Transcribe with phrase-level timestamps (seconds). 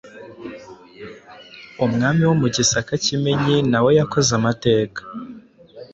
[1.85, 5.01] umwami wo mu Gisaka Kimenyi nawe yakoze amateka,